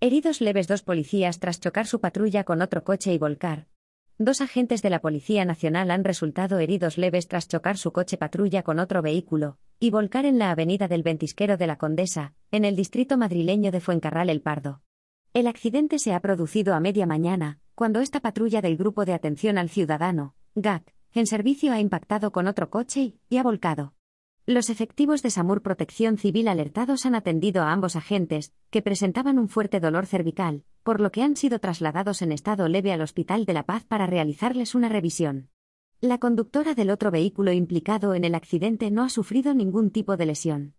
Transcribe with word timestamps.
Heridos 0.00 0.40
leves 0.40 0.68
dos 0.68 0.84
policías 0.84 1.40
tras 1.40 1.58
chocar 1.58 1.88
su 1.88 2.00
patrulla 2.00 2.44
con 2.44 2.62
otro 2.62 2.84
coche 2.84 3.12
y 3.12 3.18
volcar. 3.18 3.66
Dos 4.16 4.40
agentes 4.40 4.80
de 4.80 4.90
la 4.90 5.00
Policía 5.00 5.44
Nacional 5.44 5.90
han 5.90 6.04
resultado 6.04 6.60
heridos 6.60 6.98
leves 6.98 7.26
tras 7.26 7.48
chocar 7.48 7.76
su 7.78 7.90
coche 7.90 8.16
patrulla 8.16 8.62
con 8.62 8.78
otro 8.78 9.02
vehículo 9.02 9.58
y 9.80 9.90
volcar 9.90 10.24
en 10.24 10.38
la 10.38 10.52
avenida 10.52 10.86
del 10.86 11.02
Ventisquero 11.02 11.56
de 11.56 11.66
la 11.66 11.78
Condesa, 11.78 12.32
en 12.52 12.64
el 12.64 12.76
distrito 12.76 13.18
madrileño 13.18 13.72
de 13.72 13.80
Fuencarral 13.80 14.30
El 14.30 14.40
Pardo. 14.40 14.82
El 15.34 15.48
accidente 15.48 15.98
se 15.98 16.14
ha 16.14 16.20
producido 16.20 16.74
a 16.74 16.80
media 16.80 17.04
mañana, 17.04 17.58
cuando 17.74 17.98
esta 17.98 18.20
patrulla 18.20 18.62
del 18.62 18.76
Grupo 18.76 19.04
de 19.04 19.14
Atención 19.14 19.58
al 19.58 19.68
Ciudadano, 19.68 20.36
GAC, 20.54 20.94
en 21.12 21.26
servicio 21.26 21.72
ha 21.72 21.80
impactado 21.80 22.30
con 22.30 22.46
otro 22.46 22.70
coche 22.70 23.14
y 23.28 23.36
ha 23.38 23.42
volcado. 23.42 23.94
Los 24.48 24.70
efectivos 24.70 25.22
de 25.22 25.28
SAMUR 25.28 25.60
Protección 25.60 26.16
Civil 26.16 26.48
alertados 26.48 27.04
han 27.04 27.14
atendido 27.14 27.64
a 27.64 27.70
ambos 27.70 27.96
agentes, 27.96 28.54
que 28.70 28.80
presentaban 28.80 29.38
un 29.38 29.50
fuerte 29.50 29.78
dolor 29.78 30.06
cervical, 30.06 30.64
por 30.82 31.02
lo 31.02 31.12
que 31.12 31.22
han 31.22 31.36
sido 31.36 31.58
trasladados 31.58 32.22
en 32.22 32.32
estado 32.32 32.66
leve 32.66 32.90
al 32.90 33.02
Hospital 33.02 33.44
de 33.44 33.52
la 33.52 33.64
Paz 33.64 33.84
para 33.84 34.06
realizarles 34.06 34.74
una 34.74 34.88
revisión. 34.88 35.50
La 36.00 36.16
conductora 36.16 36.72
del 36.72 36.88
otro 36.88 37.10
vehículo 37.10 37.52
implicado 37.52 38.14
en 38.14 38.24
el 38.24 38.34
accidente 38.34 38.90
no 38.90 39.04
ha 39.04 39.10
sufrido 39.10 39.52
ningún 39.52 39.90
tipo 39.90 40.16
de 40.16 40.24
lesión. 40.24 40.74